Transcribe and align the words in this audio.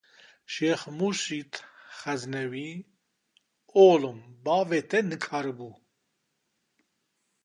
Şêx 0.53 0.81
Murşid 0.97 1.53
Xeznewî: 1.99 2.69
Oxlim 3.85 4.19
bavê 4.43 4.81
te 4.89 4.99
nikaribû! 5.11 5.69